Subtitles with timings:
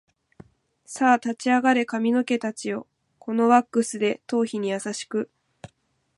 [0.83, 2.87] さあ立ち上がれ髪の毛たちよ、
[3.19, 5.29] このワックスで頭皮に優しく